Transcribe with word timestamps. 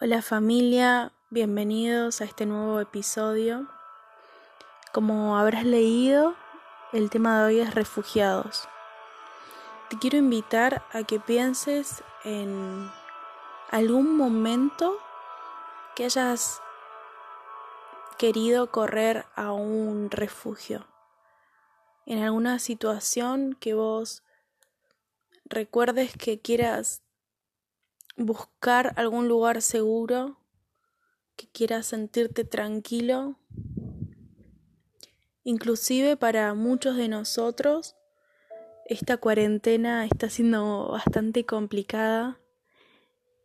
Hola 0.00 0.22
familia, 0.22 1.10
bienvenidos 1.28 2.20
a 2.20 2.24
este 2.24 2.46
nuevo 2.46 2.78
episodio. 2.78 3.66
Como 4.92 5.36
habrás 5.36 5.64
leído, 5.64 6.36
el 6.92 7.10
tema 7.10 7.40
de 7.40 7.46
hoy 7.46 7.58
es 7.58 7.74
refugiados. 7.74 8.68
Te 9.90 9.98
quiero 9.98 10.16
invitar 10.16 10.84
a 10.92 11.02
que 11.02 11.18
pienses 11.18 12.04
en 12.22 12.88
algún 13.72 14.16
momento 14.16 14.96
que 15.96 16.04
hayas 16.04 16.62
querido 18.18 18.70
correr 18.70 19.26
a 19.34 19.50
un 19.50 20.12
refugio. 20.12 20.86
En 22.06 22.22
alguna 22.22 22.60
situación 22.60 23.56
que 23.58 23.74
vos 23.74 24.22
recuerdes 25.44 26.16
que 26.16 26.40
quieras 26.40 27.02
buscar 28.18 28.92
algún 28.96 29.28
lugar 29.28 29.62
seguro, 29.62 30.38
que 31.36 31.48
quieras 31.48 31.86
sentirte 31.86 32.44
tranquilo. 32.44 33.38
Inclusive 35.44 36.16
para 36.16 36.52
muchos 36.54 36.96
de 36.96 37.08
nosotros, 37.08 37.96
esta 38.86 39.16
cuarentena 39.16 40.04
está 40.04 40.28
siendo 40.28 40.88
bastante 40.90 41.46
complicada, 41.46 42.40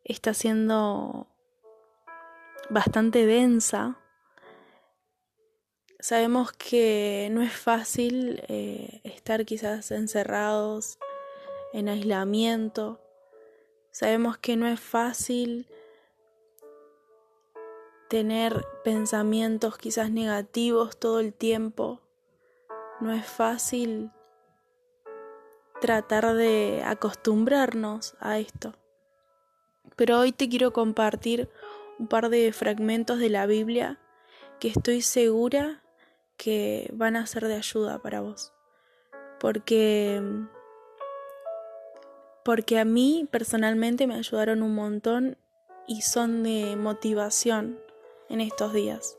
está 0.03 0.33
siendo 0.33 1.27
bastante 2.69 3.25
densa. 3.25 3.99
Sabemos 5.99 6.51
que 6.51 7.29
no 7.31 7.41
es 7.41 7.53
fácil 7.53 8.43
eh, 8.49 9.01
estar 9.03 9.45
quizás 9.45 9.91
encerrados 9.91 10.97
en 11.73 11.87
aislamiento 11.87 13.02
Sabemos 13.93 14.39
que 14.39 14.57
no 14.57 14.65
es 14.65 14.79
fácil 14.79 15.67
tener 18.09 18.65
pensamientos 18.83 19.77
quizás 19.77 20.09
negativos 20.09 20.97
todo 20.97 21.19
el 21.19 21.31
tiempo. 21.31 22.01
No 23.01 23.13
es 23.13 23.23
fácil 23.23 24.09
tratar 25.79 26.33
de 26.33 26.81
acostumbrarnos 26.83 28.15
a 28.19 28.39
esto. 28.39 28.73
Pero 29.95 30.17
hoy 30.17 30.31
te 30.31 30.49
quiero 30.49 30.73
compartir 30.73 31.47
un 31.99 32.07
par 32.07 32.29
de 32.29 32.51
fragmentos 32.51 33.19
de 33.19 33.29
la 33.29 33.45
Biblia 33.45 33.99
que 34.59 34.69
estoy 34.69 35.03
segura 35.03 35.83
que 36.35 36.89
van 36.93 37.15
a 37.15 37.27
ser 37.27 37.45
de 37.45 37.57
ayuda 37.57 38.01
para 38.01 38.21
vos. 38.21 38.53
Porque 39.39 40.19
porque 42.43 42.79
a 42.79 42.85
mí 42.85 43.27
personalmente 43.31 44.07
me 44.07 44.15
ayudaron 44.15 44.61
un 44.61 44.75
montón 44.75 45.37
y 45.87 46.01
son 46.01 46.43
de 46.43 46.75
motivación 46.75 47.79
en 48.29 48.41
estos 48.41 48.73
días. 48.73 49.17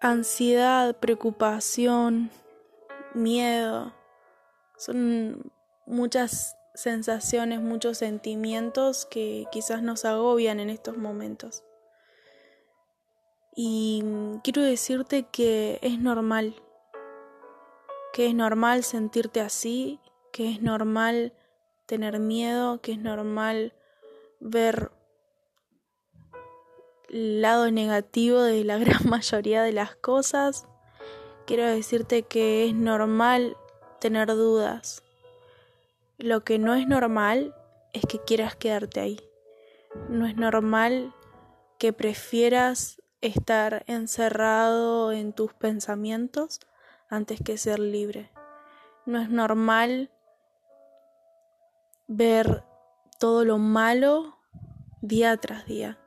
Ansiedad, 0.00 0.96
preocupación, 0.96 2.30
miedo, 3.14 3.92
son 4.76 5.52
muchas 5.86 6.56
sensaciones, 6.74 7.60
muchos 7.60 7.98
sentimientos 7.98 9.06
que 9.06 9.46
quizás 9.52 9.82
nos 9.82 10.04
agobian 10.04 10.58
en 10.58 10.70
estos 10.70 10.96
momentos. 10.96 11.62
Y 13.54 14.02
quiero 14.42 14.62
decirte 14.62 15.24
que 15.30 15.78
es 15.82 15.98
normal 15.98 16.54
que 18.12 18.26
es 18.26 18.34
normal 18.34 18.84
sentirte 18.84 19.40
así, 19.40 20.00
que 20.32 20.50
es 20.50 20.62
normal 20.62 21.32
tener 21.86 22.18
miedo, 22.18 22.80
que 22.80 22.92
es 22.92 22.98
normal 22.98 23.74
ver 24.40 24.92
el 27.08 27.42
lado 27.42 27.70
negativo 27.70 28.42
de 28.42 28.64
la 28.64 28.78
gran 28.78 29.08
mayoría 29.08 29.62
de 29.62 29.72
las 29.72 29.96
cosas. 29.96 30.66
Quiero 31.46 31.66
decirte 31.66 32.22
que 32.22 32.66
es 32.66 32.74
normal 32.74 33.56
tener 34.00 34.28
dudas. 34.28 35.02
Lo 36.18 36.44
que 36.44 36.58
no 36.58 36.74
es 36.74 36.86
normal 36.86 37.54
es 37.92 38.02
que 38.06 38.18
quieras 38.20 38.56
quedarte 38.56 39.00
ahí. 39.00 39.20
No 40.08 40.26
es 40.26 40.36
normal 40.36 41.14
que 41.78 41.92
prefieras 41.92 43.02
estar 43.20 43.84
encerrado 43.86 45.12
en 45.12 45.32
tus 45.32 45.52
pensamientos 45.52 46.60
antes 47.12 47.40
que 47.44 47.58
ser 47.58 47.78
libre. 47.78 48.30
No 49.04 49.20
es 49.20 49.28
normal 49.28 50.10
ver 52.08 52.64
todo 53.18 53.44
lo 53.44 53.58
malo 53.58 54.38
día 55.02 55.36
tras 55.36 55.66
día. 55.66 55.98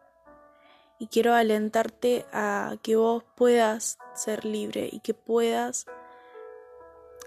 Y 0.98 1.08
quiero 1.08 1.36
alentarte 1.36 2.26
a 2.34 2.78
que 2.82 2.96
vos 2.96 3.24
puedas 3.36 4.00
ser 4.16 4.46
libre 4.46 4.90
y 4.92 5.00
que 5.02 5.14
puedas 5.14 5.86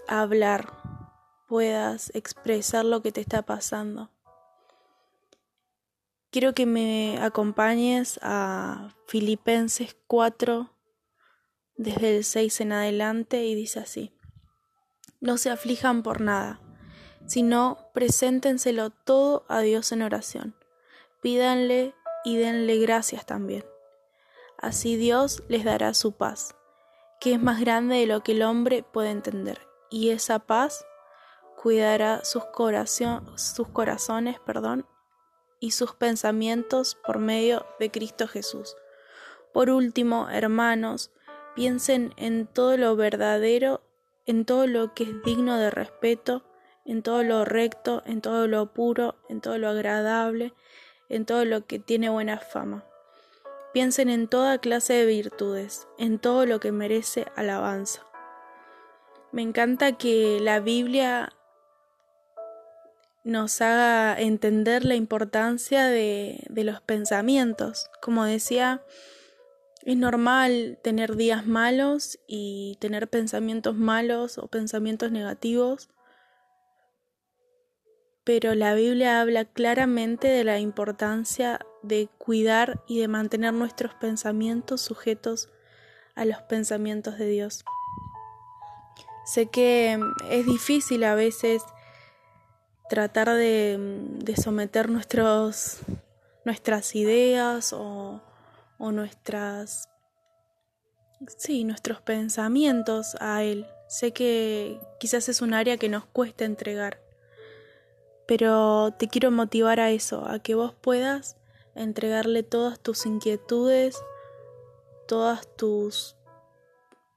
hablar, 0.07 0.73
puedas 1.47 2.11
expresar 2.13 2.83
lo 2.83 3.01
que 3.01 3.13
te 3.13 3.21
está 3.21 3.43
pasando. 3.43 4.09
Quiero 6.31 6.53
que 6.53 6.65
me 6.65 7.17
acompañes 7.21 8.19
a 8.21 8.89
Filipenses 9.07 9.95
4, 10.07 10.69
desde 11.79 12.17
el 12.17 12.25
6 12.25 12.59
en 12.59 12.73
adelante 12.73 13.45
y 13.45 13.55
dice 13.55 13.79
así, 13.79 14.11
no 15.21 15.37
se 15.37 15.49
aflijan 15.49 16.03
por 16.03 16.19
nada, 16.19 16.59
sino 17.25 17.89
preséntenselo 17.93 18.89
todo 18.89 19.45
a 19.47 19.61
Dios 19.61 19.93
en 19.93 20.01
oración, 20.01 20.55
pídanle 21.21 21.95
y 22.25 22.35
denle 22.35 22.79
gracias 22.79 23.25
también. 23.25 23.63
Así 24.57 24.97
Dios 24.97 25.41
les 25.47 25.63
dará 25.63 25.93
su 25.93 26.11
paz, 26.11 26.53
que 27.21 27.33
es 27.33 27.41
más 27.41 27.61
grande 27.61 27.95
de 27.95 28.07
lo 28.07 28.23
que 28.23 28.33
el 28.33 28.43
hombre 28.43 28.83
puede 28.83 29.11
entender, 29.11 29.61
y 29.89 30.09
esa 30.09 30.39
paz 30.39 30.85
cuidará 31.55 32.25
sus, 32.25 32.43
sus 33.35 33.67
corazones 33.69 34.37
perdón, 34.41 34.85
y 35.61 35.71
sus 35.71 35.93
pensamientos 35.93 36.97
por 37.05 37.19
medio 37.19 37.65
de 37.79 37.89
Cristo 37.89 38.27
Jesús. 38.27 38.75
Por 39.53 39.69
último, 39.69 40.29
hermanos, 40.29 41.11
Piensen 41.55 42.13
en 42.17 42.47
todo 42.47 42.77
lo 42.77 42.95
verdadero, 42.95 43.81
en 44.25 44.45
todo 44.45 44.67
lo 44.67 44.93
que 44.93 45.03
es 45.03 45.23
digno 45.23 45.57
de 45.57 45.71
respeto, 45.71 46.43
en 46.85 47.03
todo 47.03 47.23
lo 47.23 47.45
recto, 47.45 48.03
en 48.05 48.21
todo 48.21 48.47
lo 48.47 48.73
puro, 48.73 49.15
en 49.29 49.41
todo 49.41 49.57
lo 49.57 49.69
agradable, 49.69 50.53
en 51.09 51.25
todo 51.25 51.45
lo 51.45 51.65
que 51.65 51.79
tiene 51.79 52.09
buena 52.09 52.37
fama. 52.39 52.85
Piensen 53.73 54.09
en 54.09 54.27
toda 54.27 54.57
clase 54.57 54.93
de 54.93 55.05
virtudes, 55.05 55.87
en 55.97 56.19
todo 56.19 56.45
lo 56.45 56.59
que 56.59 56.71
merece 56.71 57.27
alabanza. 57.35 58.05
Me 59.31 59.43
encanta 59.43 59.97
que 59.97 60.39
la 60.41 60.59
Biblia 60.59 61.33
nos 63.23 63.61
haga 63.61 64.19
entender 64.19 64.85
la 64.85 64.95
importancia 64.95 65.85
de, 65.85 66.43
de 66.49 66.63
los 66.63 66.81
pensamientos. 66.81 67.91
Como 68.01 68.25
decía 68.25 68.81
es 69.83 69.97
normal 69.97 70.79
tener 70.81 71.15
días 71.15 71.45
malos 71.45 72.19
y 72.27 72.77
tener 72.79 73.09
pensamientos 73.09 73.75
malos 73.75 74.37
o 74.37 74.47
pensamientos 74.47 75.11
negativos, 75.11 75.89
pero 78.23 78.53
la 78.55 78.73
Biblia 78.75 79.21
habla 79.21 79.45
claramente 79.45 80.27
de 80.27 80.43
la 80.43 80.59
importancia 80.59 81.59
de 81.81 82.09
cuidar 82.17 82.83
y 82.87 82.99
de 82.99 83.07
mantener 83.07 83.53
nuestros 83.53 83.93
pensamientos 83.95 84.81
sujetos 84.81 85.49
a 86.15 86.25
los 86.25 86.41
pensamientos 86.43 87.17
de 87.17 87.27
Dios. 87.27 87.63
Sé 89.25 89.47
que 89.47 89.99
es 90.29 90.45
difícil 90.45 91.03
a 91.03 91.15
veces 91.15 91.63
tratar 92.89 93.29
de, 93.31 94.33
someter 94.41 94.89
nuestros, 94.89 95.79
nuestras 96.45 96.95
ideas 96.95 97.71
o 97.71 98.21
o 98.79 98.91
nuestras 98.91 99.87
sí, 101.37 101.63
nuestros 101.63 102.01
pensamientos 102.01 103.15
a 103.19 103.43
él. 103.43 103.67
Sé 103.87 104.11
que 104.11 104.79
quizás 104.99 105.29
es 105.29 105.41
un 105.41 105.53
área 105.53 105.77
que 105.77 105.89
nos 105.89 106.05
cuesta 106.05 106.45
entregar, 106.45 107.01
pero 108.27 108.91
te 108.97 109.07
quiero 109.07 109.31
motivar 109.31 109.79
a 109.79 109.91
eso, 109.91 110.27
a 110.27 110.39
que 110.39 110.55
vos 110.55 110.73
puedas 110.73 111.37
entregarle 111.75 112.43
todas 112.43 112.79
tus 112.79 113.05
inquietudes, 113.05 114.01
todas 115.07 115.47
tus 115.55 116.15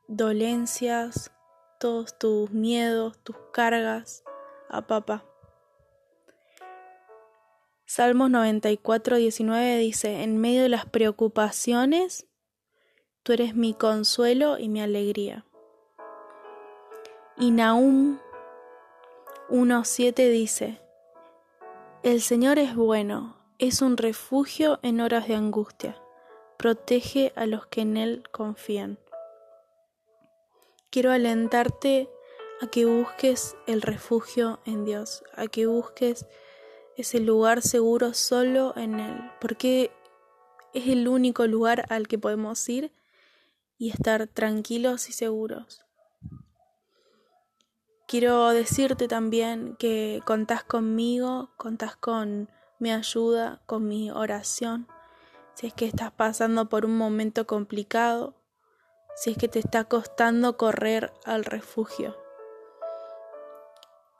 dolencias, 0.08 1.30
todos 1.78 2.18
tus 2.18 2.50
miedos, 2.50 3.18
tus 3.22 3.36
cargas 3.52 4.24
a 4.68 4.86
papá. 4.86 5.31
Salmos 7.94 8.30
94, 8.30 9.18
19 9.18 9.76
dice, 9.76 10.22
en 10.22 10.38
medio 10.38 10.62
de 10.62 10.70
las 10.70 10.86
preocupaciones, 10.86 12.26
tú 13.22 13.34
eres 13.34 13.54
mi 13.54 13.74
consuelo 13.74 14.56
y 14.58 14.70
mi 14.70 14.80
alegría. 14.80 15.44
Y 17.36 17.50
Nahum 17.50 18.18
1.7 19.50 20.30
dice, 20.30 20.80
El 22.02 22.22
Señor 22.22 22.58
es 22.58 22.74
bueno, 22.74 23.36
es 23.58 23.82
un 23.82 23.98
refugio 23.98 24.80
en 24.82 25.02
horas 25.02 25.28
de 25.28 25.34
angustia, 25.34 26.02
protege 26.56 27.34
a 27.36 27.44
los 27.44 27.66
que 27.66 27.82
en 27.82 27.98
Él 27.98 28.22
confían. 28.32 28.98
Quiero 30.88 31.10
alentarte 31.10 32.08
a 32.62 32.68
que 32.68 32.86
busques 32.86 33.54
el 33.66 33.82
refugio 33.82 34.60
en 34.64 34.86
Dios, 34.86 35.22
a 35.36 35.46
que 35.46 35.66
busques 35.66 36.26
ese 36.96 37.20
lugar 37.20 37.62
seguro 37.62 38.14
solo 38.14 38.74
en 38.76 39.00
Él, 39.00 39.30
porque 39.40 39.90
es 40.74 40.88
el 40.88 41.08
único 41.08 41.46
lugar 41.46 41.86
al 41.88 42.08
que 42.08 42.18
podemos 42.18 42.68
ir 42.68 42.92
y 43.78 43.90
estar 43.90 44.26
tranquilos 44.26 45.08
y 45.08 45.12
seguros. 45.12 45.84
Quiero 48.06 48.50
decirte 48.50 49.08
también 49.08 49.74
que 49.78 50.20
contás 50.26 50.64
conmigo, 50.64 51.50
contás 51.56 51.96
con 51.96 52.50
mi 52.78 52.92
ayuda, 52.92 53.62
con 53.64 53.88
mi 53.88 54.10
oración. 54.10 54.86
Si 55.54 55.66
es 55.66 55.74
que 55.74 55.86
estás 55.86 56.12
pasando 56.12 56.68
por 56.68 56.84
un 56.84 56.96
momento 56.96 57.46
complicado, 57.46 58.34
si 59.16 59.30
es 59.30 59.38
que 59.38 59.48
te 59.48 59.58
está 59.58 59.84
costando 59.84 60.56
correr 60.56 61.12
al 61.24 61.44
refugio. 61.44 62.21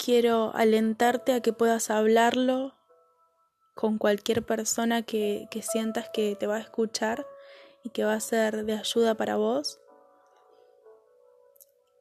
Quiero 0.03 0.53
alentarte 0.55 1.35
a 1.35 1.41
que 1.41 1.53
puedas 1.53 1.91
hablarlo 1.91 2.75
con 3.75 3.99
cualquier 3.99 4.45
persona 4.45 5.03
que, 5.03 5.47
que 5.51 5.63
sientas 5.63 6.11
que 6.13 6.37
te 6.37 6.47
va 6.47 6.57
a 6.57 6.61
escuchar 6.61 7.27
y 7.85 7.91
que 7.91 8.05
va 8.05 8.15
a 8.15 8.21
ser 8.21 8.65
de 8.65 8.75
ayuda 8.75 9.15
para 9.15 9.37
vos. 9.37 9.81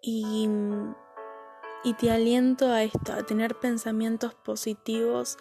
Y 0.01 0.49
y 1.83 1.93
te 1.93 2.11
aliento 2.11 2.71
a 2.71 2.83
esto, 2.83 3.13
a 3.13 3.23
tener 3.23 3.55
pensamientos 3.55 4.35
positivos, 4.35 5.37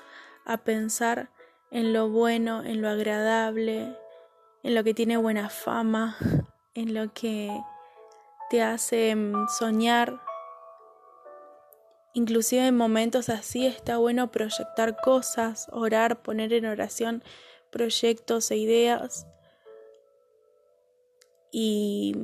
a 0.47 0.59
pensar 0.59 1.31
en 1.71 1.93
lo 1.93 2.09
bueno, 2.09 2.63
en 2.65 2.81
lo 2.81 2.89
agradable, 2.89 3.97
en 4.63 4.75
lo 4.75 4.83
que 4.83 4.95
tiene 4.95 5.17
buena 5.17 5.51
fama, 5.51 6.17
en 6.75 6.95
lo 6.95 7.13
que 7.13 7.51
te 8.49 8.63
hace 8.63 9.15
mm, 9.15 9.49
soñar. 9.49 10.21
Inclusive 12.13 12.67
en 12.67 12.77
momentos 12.77 13.29
así 13.29 13.67
está 13.67 13.99
bueno 13.99 14.31
proyectar 14.33 14.97
cosas, 15.01 15.69
orar, 15.73 16.23
poner 16.23 16.53
en 16.53 16.67
oración 16.67 17.23
proyectos 17.71 18.51
e 18.51 18.57
ideas 18.57 19.27
y, 21.53 22.15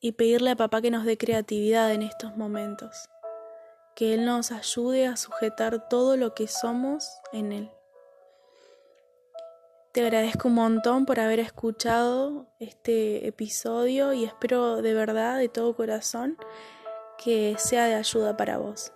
y 0.00 0.12
pedirle 0.12 0.50
a 0.50 0.56
papá 0.56 0.80
que 0.80 0.90
nos 0.90 1.04
dé 1.04 1.18
creatividad 1.18 1.92
en 1.92 2.02
estos 2.02 2.36
momentos 2.36 3.08
que 3.94 4.14
Él 4.14 4.24
nos 4.24 4.52
ayude 4.52 5.06
a 5.06 5.16
sujetar 5.16 5.88
todo 5.88 6.16
lo 6.16 6.34
que 6.34 6.48
somos 6.48 7.20
en 7.32 7.52
Él. 7.52 7.70
Te 9.92 10.00
agradezco 10.00 10.48
un 10.48 10.54
montón 10.54 11.04
por 11.04 11.20
haber 11.20 11.38
escuchado 11.38 12.46
este 12.58 13.26
episodio 13.26 14.14
y 14.14 14.24
espero 14.24 14.80
de 14.80 14.94
verdad, 14.94 15.38
de 15.38 15.50
todo 15.50 15.76
corazón, 15.76 16.38
que 17.22 17.56
sea 17.58 17.84
de 17.86 17.94
ayuda 17.94 18.36
para 18.36 18.56
vos. 18.56 18.92